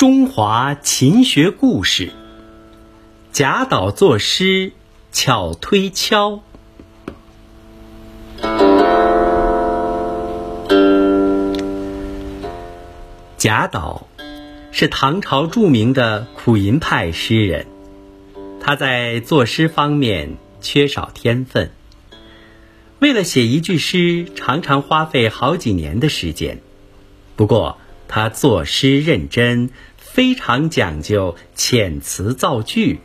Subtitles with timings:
[0.00, 2.10] 中华勤学故事，
[3.32, 4.72] 贾岛作诗
[5.12, 6.40] 巧推敲。
[13.36, 14.06] 贾岛
[14.72, 17.66] 是唐朝著名的苦吟派诗人，
[18.58, 21.72] 他在作诗方面缺少天分，
[23.00, 26.62] 为了写一句诗，常常花费好几年的时间。
[27.36, 27.76] 不过，
[28.12, 29.70] 他作诗认真，
[30.12, 32.98] 非常讲究遣词造句，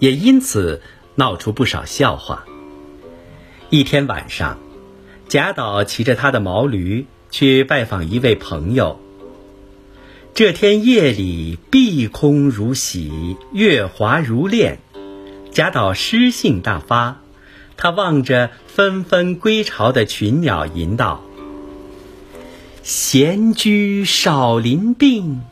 [0.00, 0.82] 也因此
[1.14, 2.44] 闹出不少笑话。
[3.68, 4.58] 一天晚上，
[5.28, 8.98] 贾岛骑着他的毛驴去拜访一位朋友。
[10.34, 14.80] 这天夜里，碧空如洗，月华如练，
[15.52, 17.20] 贾岛诗兴大发。
[17.76, 21.24] 他望着纷纷归巢的群鸟吟道。
[22.82, 25.42] 闲居少林病，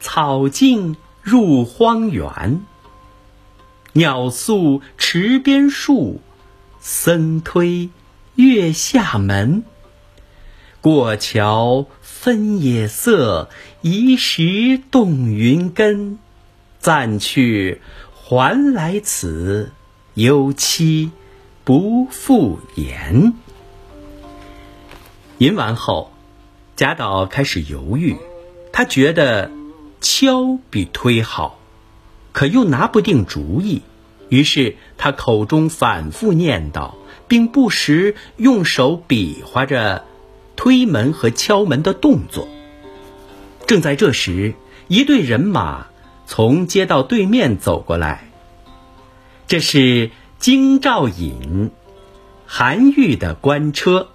[0.00, 2.64] 草径入荒原。
[3.92, 6.20] 鸟宿池边树，
[6.80, 7.90] 僧推
[8.34, 9.62] 月下门。
[10.80, 13.50] 过桥分野色，
[13.82, 16.18] 移石动云根。
[16.78, 17.82] 暂去
[18.14, 19.72] 还来此，
[20.14, 21.10] 有期
[21.62, 23.34] 不复言。
[25.38, 26.10] 吟完后。
[26.76, 28.16] 贾岛开始犹豫，
[28.72, 29.50] 他觉得
[30.00, 31.58] 敲比推好，
[32.32, 33.82] 可又拿不定主意。
[34.28, 36.94] 于是他口中反复念叨，
[37.26, 40.04] 并不时用手比划着
[40.56, 42.48] 推门和敲门的动作。
[43.66, 44.54] 正在这时，
[44.88, 45.88] 一队人马
[46.26, 48.30] 从街道对面走过来，
[49.46, 51.70] 这是京兆尹
[52.46, 54.08] 韩愈的官车。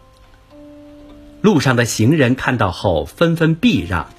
[1.41, 4.09] 路上的行人看到后纷纷避让，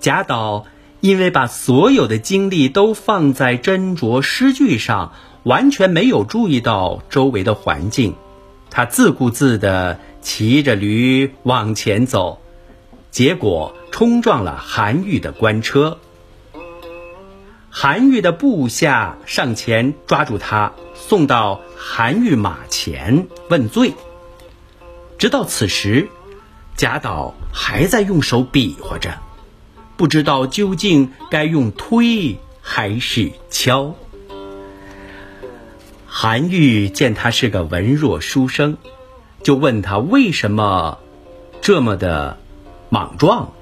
[0.00, 0.66] 贾岛
[1.02, 8.14] 因为把所有的精力都放在斟酌诗句上，完全没有注意到周围的环境。
[8.70, 12.40] 他自顾自地骑着驴往前走，
[13.10, 15.98] 结果冲撞了韩愈的官车。
[17.68, 23.94] 韩愈的部下上前抓住他，送到韩愈马前问罪。
[25.18, 26.08] 直到此时。
[26.74, 29.18] 贾岛还在用手比划着，
[30.02, 33.94] 不知道究竟该用推还是敲。
[36.06, 38.78] 韩愈见他是个文弱书生，
[39.44, 40.98] 就问他为什么
[41.60, 42.40] 这么的
[42.88, 43.52] 莽撞。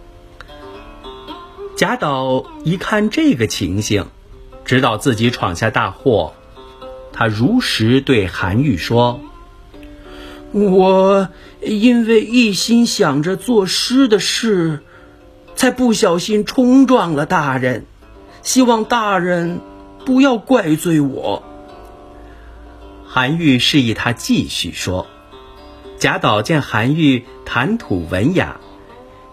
[1.76, 4.06] 贾岛一看这个情形，
[4.64, 6.32] 知道自己闯下大祸，
[7.12, 9.20] 他如实对韩愈说。
[10.52, 11.28] 我
[11.60, 14.82] 因为一心想着作诗的事，
[15.60, 17.84] 才不小心冲撞了大人，
[18.42, 19.60] 希望大人
[20.06, 21.42] 不要怪罪我。
[23.06, 25.06] 韩愈示意他继续说。
[25.98, 28.58] 贾岛见韩愈谈吐文雅，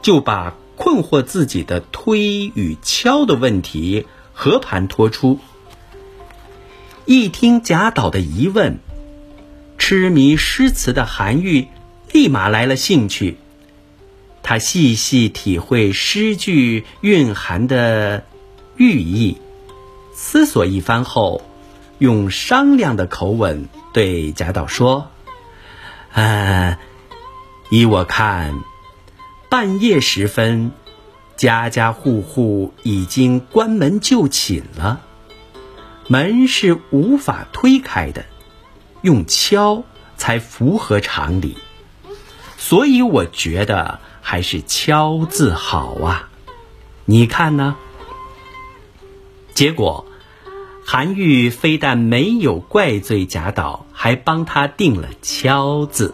[0.02, 5.40] 就把困惑自己的推与敲的问题和盘托出。
[7.06, 8.80] 一听贾岛的疑问。
[9.78, 11.70] 痴迷诗词的韩愈
[12.12, 13.38] 立马来了兴趣，
[14.50, 18.24] 他细细体会诗句蕴含的
[18.78, 19.42] 寓意，
[20.14, 21.42] 思索一番后，
[21.98, 25.12] 用商量的口吻对贾岛说
[26.16, 26.80] ：“呃，
[27.70, 28.58] 依我看，
[29.50, 30.72] 半夜时分，
[31.36, 35.02] 家家户户已经关门就寝了，
[36.08, 38.24] 门是无法推开的。”
[39.04, 39.84] 用敲
[40.16, 41.58] 才符合常理，
[42.58, 46.28] 所以我觉得还是敲字好啊。
[47.06, 47.78] 你看呢？
[49.54, 50.06] 结果，
[50.86, 56.14] 韩愈非但没有怪罪贾岛，还帮他定了敲字。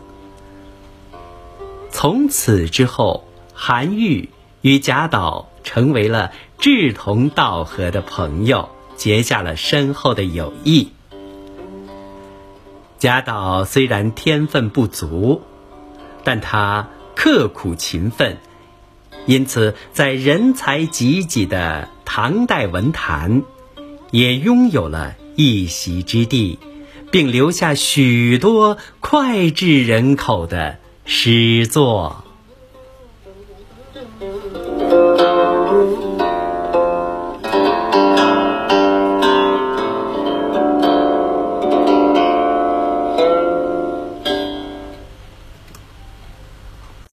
[1.89, 4.29] 从此之后，韩愈
[4.61, 10.91] 与贾岛成为了志同道合的朋友，结下了深厚的友谊。
[12.99, 15.41] 贾岛虽然天分不足，
[16.23, 16.89] 但他
[17.23, 18.37] 刻苦勤奋，
[19.27, 23.43] 因此在人才济济的唐代文坛，
[24.11, 26.59] 也拥有了一席之地，
[27.13, 32.22] 并留下许多脍炙人口的诗作。